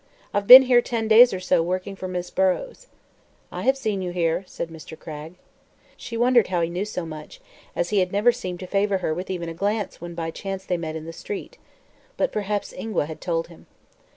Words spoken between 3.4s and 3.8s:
"I have